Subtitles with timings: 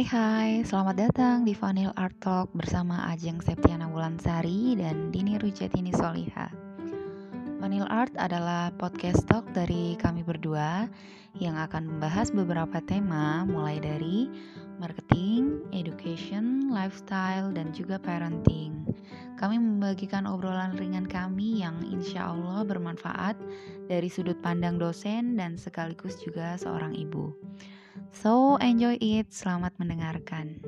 [0.00, 5.92] Hai hai, selamat datang di Vanil Art Talk bersama Ajeng Septiana Wulansari dan Dini Rujatini
[5.92, 6.48] Soliha.
[7.60, 10.88] Vanil Art adalah podcast talk dari kami berdua
[11.36, 14.24] yang akan membahas beberapa tema mulai dari
[14.80, 18.88] marketing, education, lifestyle, dan juga parenting.
[19.36, 23.36] Kami membagikan obrolan ringan kami yang insya Allah bermanfaat
[23.84, 27.36] dari sudut pandang dosen dan sekaligus juga seorang ibu.
[28.10, 29.30] So, enjoy it.
[29.34, 30.60] Selamat mendengarkan.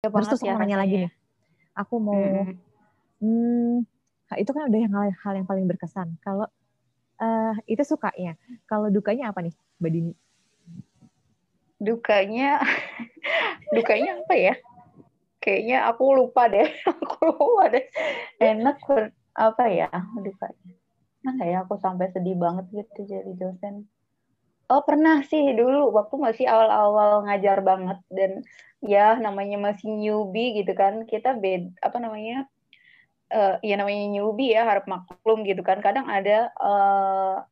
[0.00, 1.12] Terus terus mau nanya lagi nih.
[1.78, 2.56] Aku mau, hmm.
[3.22, 3.74] hmm,
[4.40, 6.18] itu kan udah yang hal, hal yang paling berkesan.
[6.24, 6.48] Kalau
[7.22, 8.34] uh, itu sukanya,
[8.66, 10.12] kalau dukanya apa nih, Mbak Dini?
[11.78, 12.58] Dukanya,
[13.76, 14.54] dukanya apa ya?
[15.38, 16.66] Kayaknya aku lupa deh.
[16.90, 17.84] aku lupa deh.
[18.42, 18.82] Enak
[19.38, 19.86] apa ya
[20.18, 20.74] dukanya?
[21.22, 23.86] Nggak ya aku sampai sedih banget gitu jadi dosen.
[24.68, 28.44] Oh pernah sih dulu waktu masih awal-awal ngajar banget dan
[28.84, 31.08] ya namanya masih newbie gitu kan.
[31.08, 32.44] Kita bed apa namanya
[33.32, 35.80] uh, ya namanya newbie ya harap maklum gitu kan.
[35.80, 37.42] Kadang ada uh,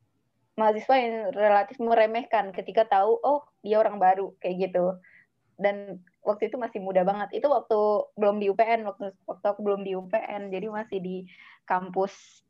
[0.61, 5.01] mahasiswa yang relatif meremehkan ketika tahu oh dia orang baru kayak gitu.
[5.56, 7.33] Dan waktu itu masih muda banget.
[7.41, 7.80] Itu waktu
[8.20, 11.17] belum di UPN waktu waktu aku belum di UPN jadi masih di
[11.64, 12.45] kampus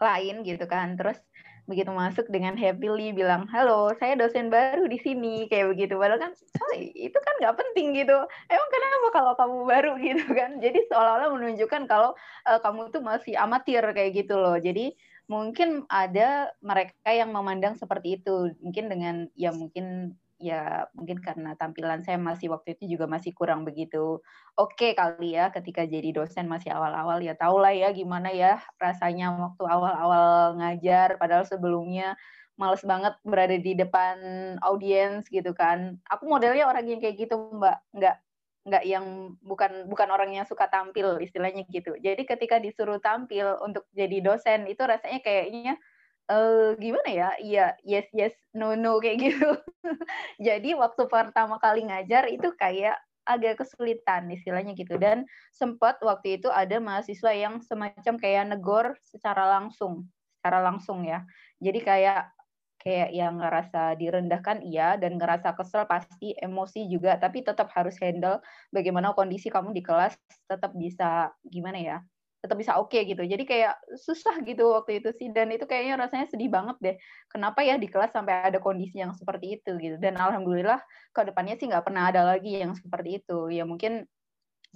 [0.00, 0.96] lain gitu kan.
[0.96, 1.20] Terus
[1.68, 5.94] begitu masuk dengan happily bilang halo saya dosen baru di sini kayak begitu.
[5.94, 8.18] Padahal kan oh, itu kan nggak penting gitu.
[8.50, 9.92] Emang kenapa kalau kamu baru?
[10.08, 10.58] gitu kan.
[10.58, 12.16] Jadi seolah-olah menunjukkan kalau
[12.48, 14.58] uh, kamu tuh masih amatir kayak gitu loh.
[14.58, 14.96] Jadi
[15.30, 18.50] mungkin ada mereka yang memandang seperti itu.
[18.58, 23.62] Mungkin dengan ya mungkin ya mungkin karena tampilan saya masih waktu itu juga masih kurang
[23.68, 24.18] begitu
[24.56, 27.20] oke okay kali ya ketika jadi dosen masih awal-awal.
[27.20, 32.16] Ya tau lah ya gimana ya rasanya waktu awal-awal ngajar padahal sebelumnya
[32.60, 34.16] males banget berada di depan
[34.64, 35.96] audiens gitu kan.
[36.12, 37.80] Aku modelnya orang yang kayak gitu mbak.
[37.96, 38.16] Nggak
[38.68, 41.96] nggak yang bukan bukan orang yang suka tampil istilahnya gitu.
[41.96, 45.80] Jadi ketika disuruh tampil untuk jadi dosen itu rasanya kayaknya
[46.30, 47.30] uh, gimana ya?
[47.42, 49.50] Iya yes yes no no kayak gitu.
[50.46, 52.96] Jadi waktu pertama kali ngajar itu kayak
[53.26, 54.96] agak kesulitan istilahnya gitu.
[54.96, 60.06] Dan sempat waktu itu ada mahasiswa yang semacam kayak negor secara langsung
[60.38, 61.26] secara langsung ya.
[61.60, 62.32] Jadi kayak
[62.80, 64.96] kayak yang ngerasa direndahkan iya.
[64.96, 67.18] Dan ngerasa kesel pasti emosi juga.
[67.18, 68.40] Tapi tetap harus handle
[68.70, 70.16] bagaimana kondisi kamu di kelas.
[70.46, 71.98] Tetap bisa gimana ya
[72.40, 73.20] tetap bisa oke okay, gitu.
[73.20, 76.96] Jadi kayak susah gitu waktu itu sih dan itu kayaknya rasanya sedih banget deh.
[77.28, 79.96] Kenapa ya di kelas sampai ada kondisi yang seperti itu gitu.
[80.00, 80.80] Dan alhamdulillah
[81.12, 83.52] ke depannya sih nggak pernah ada lagi yang seperti itu.
[83.52, 84.08] Ya mungkin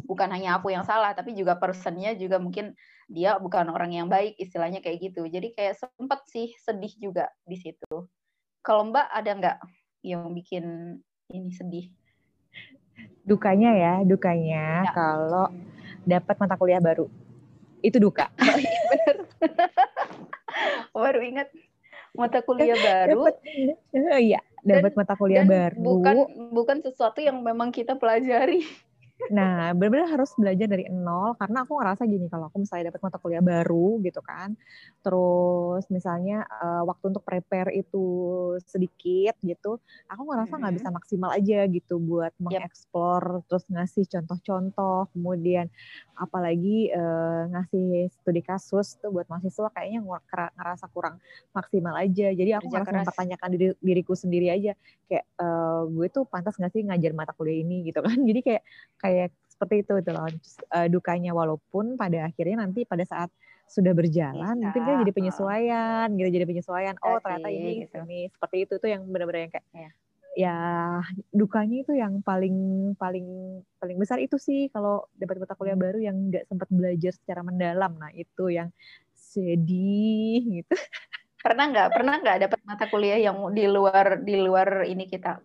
[0.04, 2.75] bukan hanya aku yang salah tapi juga personnya juga mungkin
[3.06, 5.25] dia bukan orang yang baik istilahnya kayak gitu.
[5.25, 8.04] Jadi kayak sempet sih sedih juga di situ.
[8.60, 9.58] Kalau Mbak ada nggak
[10.04, 10.96] yang bikin
[11.32, 11.88] ini sedih?
[13.25, 14.92] Dukanya ya, dukanya ya.
[14.92, 15.48] kalau
[16.04, 17.08] dapat mata kuliah baru
[17.84, 18.32] itu duka.
[18.90, 19.16] Bener.
[20.96, 21.52] Baru ingat
[22.16, 23.28] mata kuliah baru.
[23.92, 25.76] Iya, dapat mata kuliah baru.
[25.76, 26.16] Bukan
[26.56, 28.64] bukan sesuatu yang memang kita pelajari.
[29.32, 33.16] Nah, benar-benar harus belajar dari nol karena aku ngerasa gini kalau aku misalnya dapat mata
[33.16, 34.52] kuliah baru gitu kan,
[35.00, 38.04] terus misalnya uh, waktu untuk prepare itu
[38.68, 39.80] sedikit gitu,
[40.12, 45.72] aku ngerasa nggak bisa maksimal aja gitu buat mengeksplor, terus ngasih contoh-contoh, kemudian
[46.20, 50.04] apalagi uh, ngasih studi kasus tuh buat mahasiswa kayaknya
[50.58, 51.16] ngerasa kurang
[51.56, 52.28] maksimal aja.
[52.30, 54.76] Jadi aku ngerasa mempertanyakan diri, diriku sendiri aja
[55.08, 58.14] kayak uh, gue tuh pantas nggak sih ngajar mata kuliah ini gitu kan.
[58.28, 58.62] Jadi kayak
[58.98, 59.13] kayak
[59.54, 63.30] seperti itu itu loh uh, dukanya walaupun pada akhirnya nanti pada saat
[63.70, 64.64] sudah berjalan Bisa.
[64.69, 67.97] mungkin kan jadi penyesuaian gitu jadi penyesuaian oh ternyata ini gitu.
[68.04, 69.91] ini seperti itu tuh yang benar-benar yang kayak ya.
[70.34, 70.58] ya
[71.32, 72.56] dukanya itu yang paling
[73.00, 73.26] paling
[73.80, 77.96] paling besar itu sih kalau dapat mata kuliah baru yang nggak sempat belajar secara mendalam
[77.96, 78.69] nah itu yang
[79.14, 80.76] sedih gitu
[81.44, 85.40] pernah nggak pernah nggak dapat mata kuliah yang di luar di luar ini kita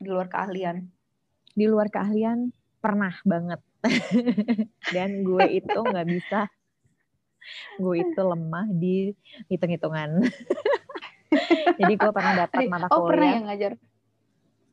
[0.00, 0.84] di luar keahlian
[1.54, 2.52] di luar keahlian
[2.84, 3.60] pernah banget.
[4.94, 6.52] Dan gue itu nggak bisa.
[7.80, 9.16] Gue itu lemah di
[9.48, 10.20] hitung-hitungan.
[11.80, 13.72] Jadi gue pernah dapat mata kuliah oh pernah yang ngajar?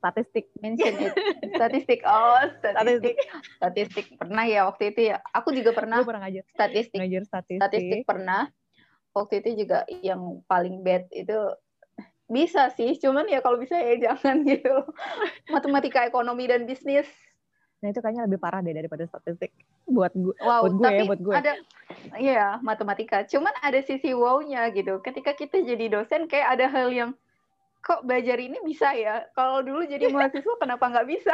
[0.01, 0.45] Statistik.
[0.59, 1.13] Mention it.
[1.55, 1.99] statistik.
[2.03, 3.15] Oh statistik.
[3.55, 4.05] Statistik.
[4.19, 5.23] Pernah ya waktu itu ya?
[5.31, 6.43] Aku juga pernah, pernah ngajar.
[6.51, 6.99] Statistik.
[6.99, 7.63] Ngajar statistik.
[7.63, 8.51] Statistik pernah.
[9.15, 11.35] Waktu itu juga yang paling bad itu
[12.31, 14.71] bisa sih, cuman ya kalau bisa ya jangan gitu.
[15.51, 17.07] Matematika, ekonomi dan bisnis.
[17.81, 19.51] Nah itu kayaknya lebih parah deh daripada statistik
[19.89, 20.37] buat gue.
[20.37, 21.35] Wow, buat gue ya, tapi ya, buat gue.
[21.35, 21.53] Ada,
[22.21, 23.25] iya matematika.
[23.25, 25.01] Cuman ada sisi wow-nya gitu.
[25.01, 27.11] Ketika kita jadi dosen kayak ada hal yang
[27.81, 31.33] kok belajar ini bisa ya kalau dulu jadi mahasiswa kenapa nggak bisa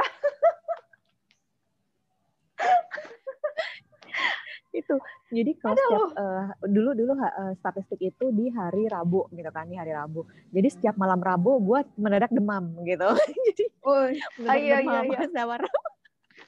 [4.78, 4.96] itu
[5.34, 9.76] jadi kalau setiap uh, dulu dulu uh, statistik itu di hari Rabu gitu kan di
[9.76, 10.24] hari Rabu
[10.54, 13.10] jadi setiap malam Rabu gue mendadak demam gitu
[13.52, 14.08] jadi oh,
[14.40, 15.28] mendadak iya, demam iya, iya.
[15.36, 15.56] sama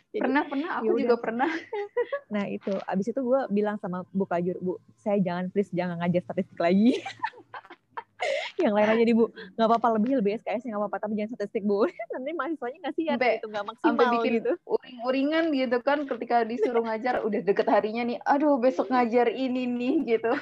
[0.10, 1.02] jadi, pernah pernah aku yaudah.
[1.06, 1.52] juga pernah.
[2.34, 6.22] Nah itu abis itu gue bilang sama Bu Kajur bu saya jangan please jangan ngajar
[6.26, 6.98] statistik lagi.
[8.62, 9.26] Yang lain aja nih bu.
[9.58, 11.90] Nggak apa-apa lebih lebih SKS nggak apa-apa tapi jangan statistik bu.
[12.14, 14.52] Nanti mahasiswanya nggak siap gitu nggak maksimal sampai bikin gitu.
[14.66, 19.96] uring-uringan gitu kan ketika disuruh ngajar udah deket harinya nih aduh besok ngajar ini nih
[20.18, 20.34] gitu.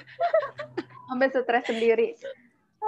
[1.07, 2.19] Sampai stres sendiri.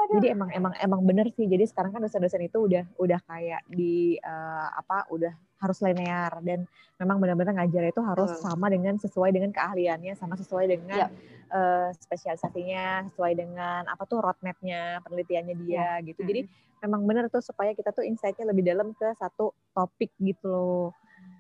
[0.10, 4.18] Jadi emang emang emang bener sih jadi sekarang kan dosen-dosen itu udah udah kayak di
[4.26, 6.66] uh, apa udah harus linear dan
[6.98, 8.42] memang benar-benar ngajar itu harus hmm.
[8.42, 11.14] sama dengan sesuai dengan keahliannya sama sesuai dengan
[11.54, 16.16] uh, spesialisasinya sesuai dengan apa tuh roadmapnya penelitiannya dia yep.
[16.16, 16.80] gitu jadi hmm.
[16.90, 20.90] memang benar tuh supaya kita tuh insightnya lebih dalam ke satu topik gitu loh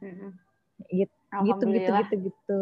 [0.03, 0.35] hmm.
[0.93, 1.13] gitu
[1.47, 2.61] gitu gitu gitu gitu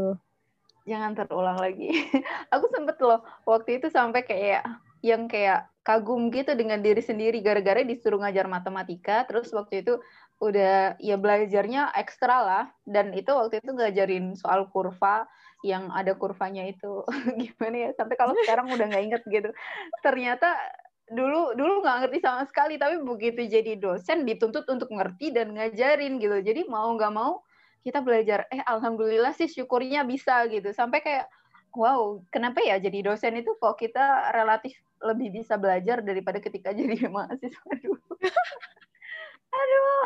[0.88, 1.92] jangan terulang lagi
[2.54, 4.64] aku sempet loh waktu itu sampai kayak
[5.04, 7.40] yang kayak kagum gitu dengan diri sendiri.
[7.40, 10.04] Gara-gara disuruh ngajar matematika terus waktu itu
[10.44, 12.66] udah ya belajarnya ekstra lah.
[12.84, 15.24] Dan itu waktu itu ngajarin soal kurva
[15.64, 17.08] yang ada kurvanya itu.
[17.42, 17.90] Gimana ya?
[17.96, 19.50] Sampai kalau sekarang udah nggak inget gitu.
[20.04, 20.52] Ternyata
[21.08, 22.76] dulu dulu nggak ngerti sama sekali.
[22.76, 26.44] Tapi begitu jadi dosen dituntut untuk ngerti dan ngajarin gitu.
[26.44, 27.40] Jadi mau nggak mau
[27.88, 30.76] kita belajar eh alhamdulillah sih syukurnya bisa gitu.
[30.76, 31.32] Sampai kayak
[31.72, 37.10] wow kenapa ya jadi dosen itu kok kita relatif lebih bisa belajar daripada ketika jadi
[37.10, 38.02] mahasiswa dulu
[39.58, 40.06] Aduh.